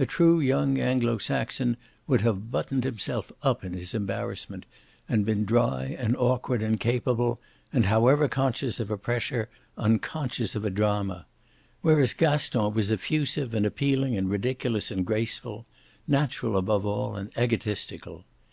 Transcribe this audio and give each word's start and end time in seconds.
A 0.00 0.04
true 0.04 0.40
young 0.40 0.78
Anglo 0.80 1.16
Saxon 1.18 1.76
would 2.08 2.22
have 2.22 2.50
buttoned 2.50 2.82
himself 2.82 3.30
up 3.40 3.62
in 3.64 3.72
his 3.72 3.94
embarrassment 3.94 4.66
and 5.08 5.24
been 5.24 5.44
dry 5.44 5.94
and 5.96 6.16
awkward 6.16 6.60
and 6.60 6.80
capable, 6.80 7.38
and, 7.72 7.84
however 7.86 8.26
conscious 8.28 8.80
of 8.80 8.90
a 8.90 8.98
pressure, 8.98 9.48
unconscious 9.78 10.56
of 10.56 10.64
a 10.64 10.70
drama; 10.70 11.24
whereas 11.82 12.14
Gaston 12.14 12.74
was 12.74 12.90
effusive 12.90 13.54
and 13.54 13.64
appealing 13.64 14.16
and 14.16 14.28
ridiculous 14.28 14.90
and 14.90 15.06
graceful 15.06 15.66
natural 16.08 16.56
above 16.56 16.84
all 16.84 17.14
and 17.14 17.30
egotistical. 17.38 18.24